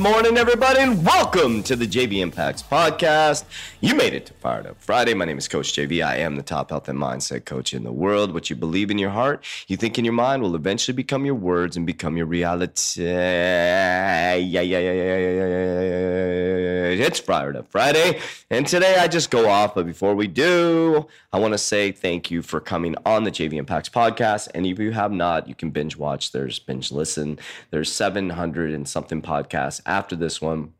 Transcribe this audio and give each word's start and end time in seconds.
morning, 0.00 0.38
everybody, 0.38 0.80
and 0.80 1.04
welcome 1.04 1.62
to 1.62 1.76
the 1.76 1.86
JV 1.86 2.20
Impacts 2.22 2.62
podcast. 2.62 3.44
You 3.82 3.94
made 3.94 4.14
it 4.14 4.24
to 4.26 4.32
Fired 4.32 4.66
Up 4.66 4.80
Friday. 4.80 5.12
My 5.12 5.26
name 5.26 5.36
is 5.36 5.46
Coach 5.46 5.74
JV. 5.74 6.02
I 6.02 6.16
am 6.16 6.36
the 6.36 6.42
top 6.42 6.70
health 6.70 6.88
and 6.88 6.98
mindset 6.98 7.44
coach 7.44 7.74
in 7.74 7.84
the 7.84 7.92
world. 7.92 8.32
What 8.32 8.48
you 8.48 8.56
believe 8.56 8.90
in 8.90 8.96
your 8.96 9.10
heart, 9.10 9.44
you 9.68 9.76
think 9.76 9.98
in 9.98 10.06
your 10.06 10.14
mind, 10.14 10.42
will 10.42 10.54
eventually 10.54 10.96
become 10.96 11.26
your 11.26 11.34
words 11.34 11.76
and 11.76 11.84
become 11.84 12.16
your 12.16 12.24
reality. 12.24 13.02
Yeah, 13.02 14.36
yeah, 14.36 14.62
yeah, 14.62 14.78
yeah, 14.78 14.92
yeah, 14.92 15.18
yeah, 15.18 15.38
yeah. 16.96 17.06
It's 17.06 17.20
Fired 17.20 17.56
Up 17.56 17.70
Friday, 17.70 18.20
and 18.48 18.66
today 18.66 18.96
I 18.98 19.06
just 19.06 19.30
go 19.30 19.50
off. 19.50 19.74
But 19.74 19.84
before 19.84 20.14
we 20.14 20.28
do, 20.28 21.06
I 21.30 21.38
want 21.38 21.52
to 21.52 21.58
say 21.58 21.92
thank 21.92 22.30
you 22.30 22.40
for 22.40 22.58
coming 22.58 22.96
on 23.04 23.24
the 23.24 23.30
JV 23.30 23.54
Impacts 23.54 23.90
podcast. 23.90 24.48
And 24.54 24.64
if 24.64 24.78
you 24.78 24.92
have 24.92 25.12
not, 25.12 25.46
you 25.46 25.54
can 25.54 25.70
binge 25.70 25.96
watch. 25.96 26.32
There's 26.32 26.58
binge 26.58 26.90
listen. 26.90 27.38
There's 27.70 27.92
700 27.92 28.72
and 28.72 28.88
something 28.88 29.20
podcasts 29.20 29.82
after 29.90 30.16
this 30.16 30.40
one. 30.40 30.72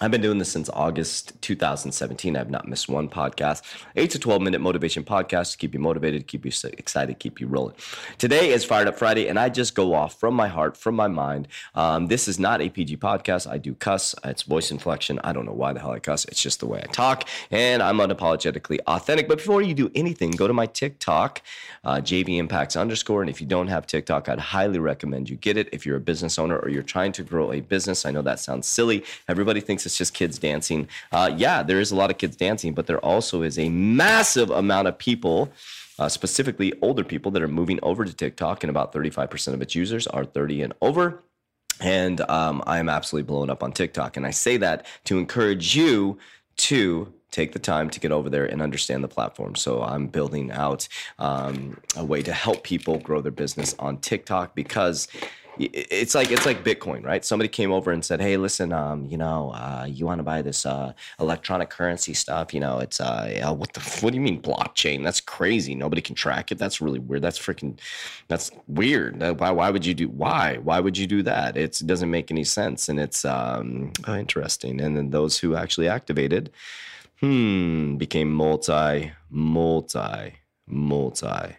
I've 0.00 0.12
been 0.12 0.20
doing 0.20 0.38
this 0.38 0.52
since 0.52 0.70
August 0.70 1.32
2017. 1.42 2.36
I've 2.36 2.50
not 2.50 2.68
missed 2.68 2.88
one 2.88 3.08
podcast. 3.08 3.62
Eight 3.96 4.12
to 4.12 4.18
12 4.20 4.40
minute 4.40 4.60
motivation 4.60 5.02
podcast 5.02 5.50
to 5.52 5.58
keep 5.58 5.74
you 5.74 5.80
motivated, 5.80 6.28
keep 6.28 6.44
you 6.44 6.52
excited, 6.78 7.18
keep 7.18 7.40
you 7.40 7.48
rolling. 7.48 7.74
Today 8.16 8.50
is 8.50 8.64
Fired 8.64 8.86
Up 8.86 8.96
Friday, 8.96 9.26
and 9.26 9.40
I 9.40 9.48
just 9.48 9.74
go 9.74 9.94
off 9.94 10.20
from 10.20 10.34
my 10.34 10.46
heart, 10.46 10.76
from 10.76 10.94
my 10.94 11.08
mind. 11.08 11.48
Um, 11.74 12.06
this 12.06 12.28
is 12.28 12.38
not 12.38 12.60
a 12.60 12.68
PG 12.68 12.98
podcast. 12.98 13.50
I 13.50 13.58
do 13.58 13.74
cuss. 13.74 14.14
It's 14.22 14.44
voice 14.44 14.70
inflection. 14.70 15.18
I 15.24 15.32
don't 15.32 15.46
know 15.46 15.52
why 15.52 15.72
the 15.72 15.80
hell 15.80 15.90
I 15.90 15.98
cuss. 15.98 16.24
It's 16.26 16.40
just 16.40 16.60
the 16.60 16.66
way 16.66 16.80
I 16.80 16.86
talk, 16.92 17.28
and 17.50 17.82
I'm 17.82 17.98
unapologetically 17.98 18.78
authentic. 18.86 19.26
But 19.26 19.38
before 19.38 19.62
you 19.62 19.74
do 19.74 19.90
anything, 19.96 20.30
go 20.30 20.46
to 20.46 20.54
my 20.54 20.66
TikTok, 20.66 21.42
uh, 21.82 21.96
JV 21.96 22.38
Impacts 22.38 22.76
underscore. 22.76 23.22
And 23.22 23.30
if 23.30 23.40
you 23.40 23.48
don't 23.48 23.66
have 23.66 23.84
TikTok, 23.84 24.28
I'd 24.28 24.38
highly 24.38 24.78
recommend 24.78 25.28
you 25.28 25.34
get 25.34 25.56
it. 25.56 25.68
If 25.72 25.84
you're 25.84 25.96
a 25.96 26.00
business 26.00 26.38
owner 26.38 26.56
or 26.56 26.68
you're 26.68 26.84
trying 26.84 27.10
to 27.12 27.24
grow 27.24 27.52
a 27.52 27.60
business, 27.60 28.06
I 28.06 28.12
know 28.12 28.22
that 28.22 28.38
sounds 28.38 28.68
silly. 28.68 29.04
Everybody 29.26 29.60
thinks 29.60 29.87
it's 29.88 29.96
just 29.96 30.12
kids 30.12 30.38
dancing. 30.38 30.86
Uh, 31.10 31.30
yeah, 31.34 31.62
there 31.62 31.80
is 31.80 31.90
a 31.90 31.96
lot 31.96 32.10
of 32.10 32.18
kids 32.18 32.36
dancing, 32.36 32.74
but 32.74 32.86
there 32.86 33.02
also 33.02 33.40
is 33.40 33.58
a 33.58 33.70
massive 33.70 34.50
amount 34.50 34.86
of 34.86 34.98
people. 34.98 35.50
Uh, 35.98 36.08
specifically, 36.08 36.72
older 36.82 37.02
people 37.02 37.32
that 37.32 37.42
are 37.42 37.48
moving 37.48 37.80
over 37.82 38.04
to 38.04 38.12
TikTok, 38.12 38.62
and 38.62 38.70
about 38.70 38.92
35% 38.92 39.54
of 39.54 39.62
its 39.62 39.74
users 39.74 40.06
are 40.06 40.24
30 40.24 40.62
and 40.62 40.72
over. 40.82 41.24
And 41.80 42.20
um, 42.28 42.62
I 42.66 42.78
am 42.78 42.88
absolutely 42.88 43.26
blowing 43.26 43.50
up 43.50 43.62
on 43.62 43.72
TikTok. 43.72 44.16
And 44.16 44.26
I 44.26 44.30
say 44.30 44.58
that 44.58 44.86
to 45.04 45.18
encourage 45.18 45.74
you 45.74 46.18
to 46.58 47.12
take 47.30 47.52
the 47.52 47.58
time 47.58 47.90
to 47.90 48.00
get 48.00 48.12
over 48.12 48.28
there 48.28 48.44
and 48.44 48.60
understand 48.60 49.02
the 49.02 49.08
platform. 49.08 49.54
So 49.54 49.82
I'm 49.82 50.06
building 50.06 50.50
out 50.50 50.88
um, 51.18 51.80
a 51.96 52.04
way 52.04 52.22
to 52.22 52.32
help 52.32 52.62
people 52.62 52.98
grow 52.98 53.20
their 53.20 53.32
business 53.32 53.74
on 53.78 53.98
TikTok 53.98 54.54
because 54.54 55.08
it's 55.58 56.14
like 56.14 56.30
it's 56.30 56.46
like 56.46 56.64
Bitcoin, 56.64 57.04
right? 57.04 57.24
Somebody 57.24 57.48
came 57.48 57.72
over 57.72 57.90
and 57.90 58.04
said, 58.04 58.20
"Hey, 58.20 58.36
listen, 58.36 58.72
um, 58.72 59.06
you 59.06 59.16
know, 59.16 59.50
uh, 59.54 59.86
you 59.88 60.06
want 60.06 60.18
to 60.20 60.22
buy 60.22 60.42
this 60.42 60.64
uh, 60.64 60.92
electronic 61.18 61.70
currency 61.70 62.14
stuff? 62.14 62.54
You 62.54 62.60
know, 62.60 62.78
it's 62.78 63.00
uh, 63.00 63.54
what 63.56 63.72
the 63.72 63.80
what 64.00 64.10
do 64.10 64.16
you 64.16 64.20
mean 64.20 64.40
blockchain? 64.40 65.02
That's 65.02 65.20
crazy. 65.20 65.74
Nobody 65.74 66.00
can 66.00 66.14
track 66.14 66.52
it. 66.52 66.58
That's 66.58 66.80
really 66.80 66.98
weird. 66.98 67.22
That's 67.22 67.38
freaking 67.38 67.78
that's 68.28 68.50
weird. 68.66 69.20
Why 69.20 69.50
why 69.50 69.70
would 69.70 69.84
you 69.84 69.94
do 69.94 70.08
why 70.08 70.58
why 70.58 70.80
would 70.80 70.96
you 70.96 71.06
do 71.06 71.22
that? 71.24 71.56
It's, 71.56 71.80
it 71.80 71.86
doesn't 71.86 72.10
make 72.10 72.30
any 72.30 72.44
sense, 72.44 72.88
and 72.88 73.00
it's 73.00 73.24
um, 73.24 73.92
oh, 74.06 74.14
interesting. 74.14 74.80
And 74.80 74.96
then 74.96 75.10
those 75.10 75.38
who 75.38 75.56
actually 75.56 75.88
activated, 75.88 76.50
hmm, 77.20 77.96
became 77.96 78.32
multi 78.32 79.12
multi 79.30 80.34
multi 80.66 81.56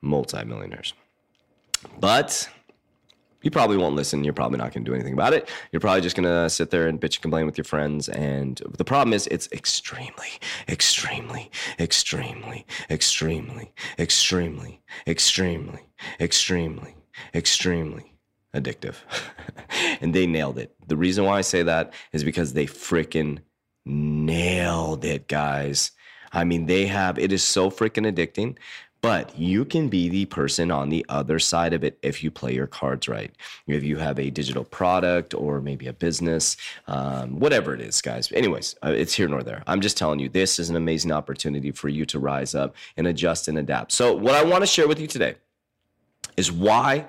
multi 0.00 0.44
millionaires, 0.44 0.94
but 2.00 2.48
you 3.42 3.50
probably 3.50 3.76
won't 3.76 3.94
listen. 3.94 4.24
You're 4.24 4.32
probably 4.32 4.58
not 4.58 4.72
going 4.72 4.84
to 4.84 4.90
do 4.90 4.94
anything 4.94 5.12
about 5.12 5.32
it. 5.32 5.48
You're 5.70 5.80
probably 5.80 6.00
just 6.00 6.16
going 6.16 6.24
to 6.24 6.48
sit 6.48 6.70
there 6.70 6.88
and 6.88 7.00
bitch 7.00 7.16
and 7.16 7.22
complain 7.22 7.46
with 7.46 7.58
your 7.58 7.64
friends. 7.64 8.08
And 8.08 8.60
the 8.76 8.84
problem 8.84 9.12
is, 9.12 9.26
it's 9.28 9.48
extremely, 9.52 10.40
extremely, 10.68 11.50
extremely, 11.78 12.66
extremely, 12.90 13.72
extremely, 13.98 14.78
extremely, 15.08 15.80
extremely, 16.20 16.96
extremely 17.34 18.12
addictive. 18.54 18.96
and 20.00 20.14
they 20.14 20.26
nailed 20.26 20.58
it. 20.58 20.74
The 20.86 20.96
reason 20.96 21.24
why 21.24 21.38
I 21.38 21.42
say 21.42 21.62
that 21.62 21.92
is 22.12 22.24
because 22.24 22.52
they 22.52 22.66
freaking 22.66 23.40
nailed 23.84 25.04
it, 25.04 25.28
guys. 25.28 25.92
I 26.32 26.44
mean, 26.44 26.66
they 26.66 26.86
have, 26.86 27.18
it 27.18 27.32
is 27.32 27.42
so 27.42 27.70
freaking 27.70 28.10
addicting. 28.10 28.56
But 29.02 29.36
you 29.36 29.64
can 29.64 29.88
be 29.88 30.08
the 30.08 30.26
person 30.26 30.70
on 30.70 30.88
the 30.88 31.04
other 31.08 31.40
side 31.40 31.72
of 31.72 31.82
it 31.82 31.98
if 32.02 32.22
you 32.22 32.30
play 32.30 32.54
your 32.54 32.68
cards 32.68 33.08
right. 33.08 33.32
If 33.66 33.82
you 33.82 33.96
have 33.96 34.16
a 34.20 34.30
digital 34.30 34.62
product 34.62 35.34
or 35.34 35.60
maybe 35.60 35.88
a 35.88 35.92
business, 35.92 36.56
um, 36.86 37.40
whatever 37.40 37.74
it 37.74 37.80
is, 37.80 38.00
guys. 38.00 38.30
Anyways, 38.30 38.76
uh, 38.84 38.92
it's 38.96 39.14
here 39.14 39.26
nor 39.26 39.42
there. 39.42 39.64
I'm 39.66 39.80
just 39.80 39.96
telling 39.96 40.20
you, 40.20 40.28
this 40.28 40.60
is 40.60 40.70
an 40.70 40.76
amazing 40.76 41.10
opportunity 41.10 41.72
for 41.72 41.88
you 41.88 42.06
to 42.06 42.20
rise 42.20 42.54
up 42.54 42.76
and 42.96 43.08
adjust 43.08 43.48
and 43.48 43.58
adapt. 43.58 43.90
So, 43.90 44.14
what 44.14 44.36
I 44.36 44.44
want 44.44 44.62
to 44.62 44.66
share 44.68 44.86
with 44.86 45.00
you 45.00 45.08
today 45.08 45.34
is 46.36 46.52
why 46.52 47.06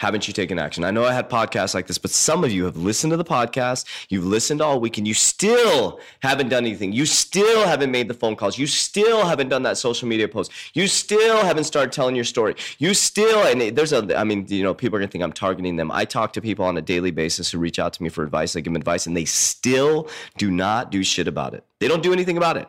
haven't 0.00 0.26
you 0.26 0.32
taken 0.32 0.58
action? 0.58 0.82
I 0.82 0.90
know 0.90 1.04
I 1.04 1.12
had 1.12 1.28
podcasts 1.28 1.74
like 1.74 1.86
this, 1.86 1.98
but 1.98 2.10
some 2.10 2.42
of 2.42 2.50
you 2.50 2.64
have 2.64 2.78
listened 2.78 3.10
to 3.10 3.18
the 3.18 3.24
podcast, 3.24 3.84
you've 4.08 4.24
listened 4.24 4.62
all 4.62 4.80
week, 4.80 4.96
and 4.96 5.06
you 5.06 5.12
still 5.12 6.00
haven't 6.20 6.48
done 6.48 6.64
anything. 6.64 6.90
You 6.90 7.04
still 7.04 7.66
haven't 7.66 7.90
made 7.90 8.08
the 8.08 8.14
phone 8.14 8.34
calls. 8.34 8.56
You 8.56 8.66
still 8.66 9.26
haven't 9.26 9.50
done 9.50 9.62
that 9.64 9.76
social 9.76 10.08
media 10.08 10.26
post. 10.26 10.52
You 10.72 10.86
still 10.86 11.44
haven't 11.44 11.64
started 11.64 11.92
telling 11.92 12.16
your 12.16 12.24
story. 12.24 12.54
You 12.78 12.94
still, 12.94 13.40
and 13.46 13.76
there's 13.76 13.92
a, 13.92 14.18
I 14.18 14.24
mean, 14.24 14.46
you 14.48 14.62
know, 14.62 14.72
people 14.72 14.96
are 14.96 15.00
gonna 15.00 15.10
think 15.10 15.22
I'm 15.22 15.34
targeting 15.34 15.76
them. 15.76 15.90
I 15.90 16.06
talk 16.06 16.32
to 16.32 16.40
people 16.40 16.64
on 16.64 16.78
a 16.78 16.82
daily 16.82 17.10
basis 17.10 17.50
who 17.50 17.58
reach 17.58 17.78
out 17.78 17.92
to 17.92 18.02
me 18.02 18.08
for 18.08 18.24
advice. 18.24 18.56
I 18.56 18.60
give 18.60 18.72
them 18.72 18.76
advice, 18.76 19.06
and 19.06 19.14
they 19.14 19.26
still 19.26 20.08
do 20.38 20.50
not 20.50 20.90
do 20.90 21.04
shit 21.04 21.28
about 21.28 21.52
it. 21.52 21.62
They 21.78 21.88
don't 21.88 22.02
do 22.02 22.14
anything 22.14 22.38
about 22.38 22.56
it. 22.56 22.66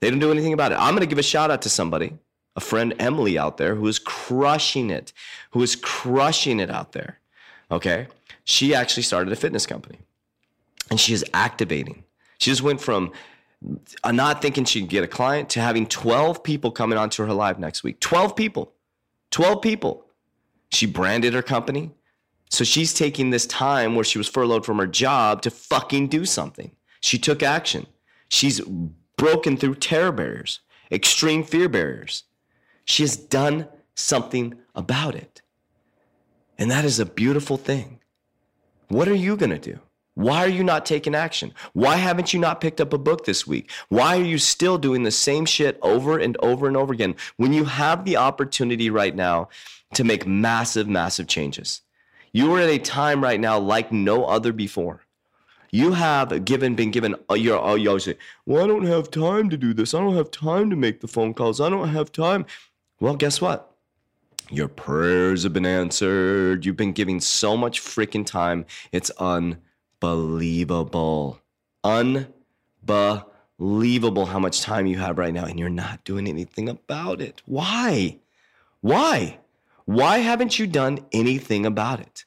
They 0.00 0.10
don't 0.10 0.18
do 0.18 0.32
anything 0.32 0.54
about 0.54 0.72
it. 0.72 0.78
I'm 0.80 0.94
gonna 0.94 1.06
give 1.06 1.18
a 1.18 1.22
shout 1.22 1.52
out 1.52 1.62
to 1.62 1.68
somebody 1.68 2.18
a 2.58 2.60
friend 2.60 2.92
Emily 2.98 3.38
out 3.38 3.56
there 3.56 3.76
who 3.76 3.86
is 3.86 4.00
crushing 4.00 4.90
it, 4.90 5.12
who 5.52 5.62
is 5.62 5.76
crushing 5.76 6.58
it 6.58 6.70
out 6.70 6.90
there. 6.90 7.20
Okay. 7.70 8.08
She 8.42 8.74
actually 8.74 9.04
started 9.04 9.32
a 9.32 9.36
fitness 9.36 9.64
company 9.64 10.00
and 10.90 10.98
she 10.98 11.12
is 11.12 11.24
activating. 11.32 12.02
She 12.38 12.50
just 12.50 12.62
went 12.62 12.80
from 12.80 13.12
uh, 14.02 14.10
not 14.10 14.42
thinking 14.42 14.64
she'd 14.64 14.88
get 14.88 15.04
a 15.04 15.08
client 15.08 15.50
to 15.50 15.60
having 15.60 15.86
12 15.86 16.42
people 16.42 16.72
coming 16.72 16.98
onto 16.98 17.24
her 17.24 17.32
live 17.32 17.60
next 17.60 17.84
week. 17.84 18.00
12 18.00 18.34
people. 18.34 18.72
12 19.30 19.62
people. 19.62 20.06
She 20.72 20.84
branded 20.86 21.34
her 21.34 21.42
company. 21.42 21.92
So 22.50 22.64
she's 22.64 22.92
taking 22.92 23.30
this 23.30 23.46
time 23.46 23.94
where 23.94 24.04
she 24.04 24.18
was 24.18 24.26
furloughed 24.26 24.66
from 24.66 24.78
her 24.78 24.86
job 24.88 25.42
to 25.42 25.50
fucking 25.50 26.08
do 26.08 26.24
something. 26.24 26.72
She 27.00 27.18
took 27.20 27.40
action. 27.40 27.86
She's 28.28 28.60
broken 29.16 29.56
through 29.56 29.76
terror 29.76 30.10
barriers, 30.10 30.58
extreme 30.90 31.44
fear 31.44 31.68
barriers. 31.68 32.24
She 32.88 33.02
has 33.02 33.16
done 33.16 33.68
something 33.94 34.54
about 34.74 35.14
it. 35.14 35.42
And 36.56 36.70
that 36.70 36.86
is 36.86 36.98
a 36.98 37.04
beautiful 37.04 37.58
thing. 37.58 38.00
What 38.88 39.08
are 39.08 39.14
you 39.14 39.36
going 39.36 39.50
to 39.50 39.58
do? 39.58 39.78
Why 40.14 40.38
are 40.38 40.48
you 40.48 40.64
not 40.64 40.86
taking 40.86 41.14
action? 41.14 41.52
Why 41.74 41.96
haven't 41.96 42.32
you 42.32 42.40
not 42.40 42.62
picked 42.62 42.80
up 42.80 42.94
a 42.94 42.98
book 42.98 43.26
this 43.26 43.46
week? 43.46 43.70
Why 43.90 44.16
are 44.16 44.24
you 44.24 44.38
still 44.38 44.78
doing 44.78 45.02
the 45.02 45.10
same 45.10 45.44
shit 45.44 45.78
over 45.82 46.18
and 46.18 46.36
over 46.38 46.66
and 46.66 46.76
over 46.78 46.92
again 46.92 47.14
when 47.36 47.52
you 47.52 47.66
have 47.66 48.04
the 48.06 48.16
opportunity 48.16 48.88
right 48.88 49.14
now 49.14 49.50
to 49.92 50.02
make 50.02 50.26
massive, 50.26 50.88
massive 50.88 51.28
changes? 51.28 51.82
You 52.32 52.52
are 52.54 52.60
at 52.60 52.70
a 52.70 52.78
time 52.78 53.22
right 53.22 53.38
now 53.38 53.58
like 53.58 53.92
no 53.92 54.24
other 54.24 54.52
before. 54.52 55.02
You 55.70 55.92
have 55.92 56.46
given, 56.46 56.74
been 56.74 56.90
given, 56.90 57.14
uh, 57.30 57.34
you're, 57.34 57.62
uh, 57.62 57.74
you 57.74 57.90
always 57.90 58.04
say, 58.04 58.16
well, 58.46 58.64
I 58.64 58.66
don't 58.66 58.86
have 58.86 59.10
time 59.10 59.50
to 59.50 59.58
do 59.58 59.74
this. 59.74 59.92
I 59.92 60.00
don't 60.00 60.16
have 60.16 60.30
time 60.30 60.70
to 60.70 60.76
make 60.76 61.00
the 61.00 61.08
phone 61.08 61.34
calls. 61.34 61.60
I 61.60 61.68
don't 61.68 61.90
have 61.90 62.10
time. 62.10 62.46
Well, 63.00 63.14
guess 63.14 63.40
what? 63.40 63.72
Your 64.50 64.68
prayers 64.68 65.44
have 65.44 65.52
been 65.52 65.66
answered. 65.66 66.64
You've 66.64 66.76
been 66.76 66.92
giving 66.92 67.20
so 67.20 67.56
much 67.56 67.80
freaking 67.80 68.26
time. 68.26 68.66
It's 68.92 69.10
unbelievable. 69.18 71.40
Unbelievable 71.84 74.26
how 74.26 74.38
much 74.38 74.62
time 74.62 74.86
you 74.86 74.98
have 74.98 75.18
right 75.18 75.34
now, 75.34 75.44
and 75.44 75.58
you're 75.58 75.68
not 75.68 76.04
doing 76.04 76.26
anything 76.26 76.68
about 76.68 77.20
it. 77.20 77.42
Why? 77.44 78.18
Why? 78.80 79.38
Why 79.84 80.18
haven't 80.18 80.58
you 80.58 80.66
done 80.66 81.00
anything 81.12 81.66
about 81.66 82.00
it? 82.00 82.24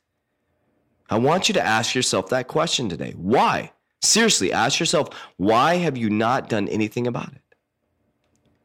I 1.09 1.17
want 1.17 1.49
you 1.49 1.53
to 1.53 1.65
ask 1.65 1.93
yourself 1.93 2.29
that 2.29 2.47
question 2.47 2.87
today. 2.87 3.13
Why? 3.17 3.73
Seriously, 4.01 4.53
ask 4.53 4.79
yourself, 4.79 5.09
why 5.37 5.75
have 5.75 5.97
you 5.97 6.09
not 6.09 6.49
done 6.49 6.67
anything 6.69 7.07
about 7.07 7.33
it? 7.33 7.40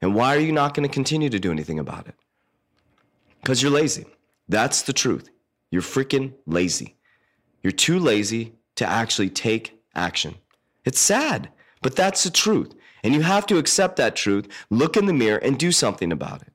And 0.00 0.14
why 0.14 0.36
are 0.36 0.40
you 0.40 0.52
not 0.52 0.74
going 0.74 0.88
to 0.88 0.92
continue 0.92 1.30
to 1.30 1.38
do 1.38 1.50
anything 1.50 1.78
about 1.78 2.06
it? 2.06 2.14
Because 3.40 3.62
you're 3.62 3.70
lazy. 3.72 4.06
That's 4.48 4.82
the 4.82 4.92
truth. 4.92 5.30
You're 5.70 5.82
freaking 5.82 6.34
lazy. 6.46 6.96
You're 7.62 7.72
too 7.72 7.98
lazy 7.98 8.54
to 8.76 8.86
actually 8.86 9.30
take 9.30 9.80
action. 9.94 10.36
It's 10.84 11.00
sad, 11.00 11.50
but 11.82 11.96
that's 11.96 12.24
the 12.24 12.30
truth. 12.30 12.74
And 13.02 13.14
you 13.14 13.22
have 13.22 13.46
to 13.46 13.58
accept 13.58 13.96
that 13.96 14.16
truth, 14.16 14.48
look 14.70 14.96
in 14.96 15.06
the 15.06 15.12
mirror, 15.12 15.38
and 15.38 15.58
do 15.58 15.72
something 15.72 16.12
about 16.12 16.42
it. 16.42 16.52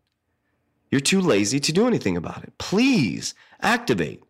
You're 0.89 1.01
too 1.01 1.21
lazy 1.21 1.59
to 1.59 1.71
do 1.71 1.87
anything 1.87 2.17
about 2.17 2.43
it. 2.43 2.57
Please 2.57 3.33
activate. 3.61 4.23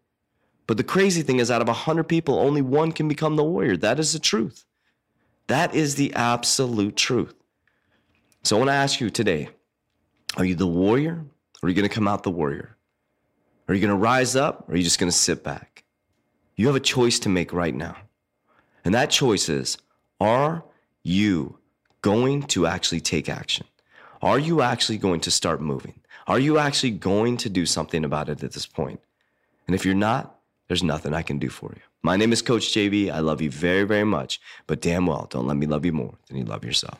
But 0.68 0.78
the 0.78 0.84
crazy 0.84 1.24
thing 1.24 1.40
is, 1.40 1.50
out 1.50 1.62
of 1.62 1.68
100 1.68 2.04
people, 2.04 2.40
only 2.40 2.62
one 2.62 2.92
can 2.92 3.08
become 3.08 3.36
the 3.36 3.44
warrior. 3.44 3.75
That 3.75 4.00
is 4.00 4.13
the 4.13 4.19
truth. 4.19 4.66
That 5.48 5.74
is 5.74 5.96
the 5.96 6.13
absolute 6.13 6.96
truth. 6.96 7.34
So 8.44 8.56
I 8.56 8.60
want 8.60 8.70
to 8.70 8.76
ask 8.76 9.00
you 9.00 9.10
today 9.10 9.50
are 10.38 10.46
you 10.46 10.56
the 10.56 10.68
warrior 10.68 11.24
or 11.62 11.68
are 11.68 11.70
you 11.70 11.76
going 11.76 11.88
to 11.88 11.94
come 11.94 12.08
out 12.08 12.24
the 12.24 12.32
warrior? 12.32 12.76
Are 13.68 13.74
you 13.74 13.82
going 13.82 13.92
to 13.92 13.96
rise 13.96 14.36
up 14.36 14.68
or 14.68 14.74
are 14.74 14.78
you 14.78 14.84
just 14.84 15.00
going 15.00 15.12
to 15.12 15.18
sit 15.18 15.44
back? 15.44 15.84
You 16.56 16.68
have 16.68 16.76
a 16.76 16.82
choice 16.82 17.20
to 17.20 17.30
make 17.30 17.54
right 17.54 17.76
now. 17.76 17.98
And 18.84 18.94
that 18.96 19.12
choice 19.12 19.48
is 19.48 19.78
are 20.20 20.64
you 21.04 21.60
going 22.02 22.44
to 22.44 22.66
actually 22.66 23.02
take 23.02 23.30
action? 23.30 23.68
Are 24.22 24.40
you 24.40 24.62
actually 24.62 24.98
going 24.98 25.20
to 25.22 25.32
start 25.32 25.62
moving? 25.62 26.00
Are 26.28 26.40
you 26.40 26.58
actually 26.58 26.92
going 26.92 27.38
to 27.38 27.50
do 27.50 27.66
something 27.66 28.04
about 28.04 28.30
it 28.30 28.44
at 28.44 28.54
this 28.54 28.66
point? 28.66 29.02
And 29.68 29.76
if 29.76 29.86
you're 29.86 29.96
not, 29.96 30.40
there's 30.68 30.84
nothing 30.84 31.14
I 31.14 31.22
can 31.22 31.38
do 31.38 31.50
for 31.50 31.74
you. 31.76 31.82
My 32.02 32.18
name 32.18 32.34
is 32.34 32.42
Coach 32.42 32.74
JV. 32.74 33.12
I 33.12 33.20
love 33.20 33.42
you 33.42 33.52
very, 33.52 33.84
very 33.84 34.04
much, 34.04 34.42
but 34.66 34.82
damn 34.82 35.06
well, 35.06 35.28
don't 35.30 35.48
let 35.48 35.58
me 35.58 35.68
love 35.68 35.86
you 35.86 35.94
more 35.94 36.16
than 36.28 36.38
you 36.38 36.46
love 36.46 36.64
yourself. 36.64 37.00